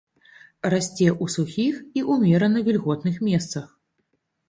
Расце 0.73 1.09
ў 1.11 1.25
сухіх 1.35 1.75
і 2.01 2.05
ўмерана 2.11 2.67
вільготных 2.71 3.15
месцах. 3.31 3.73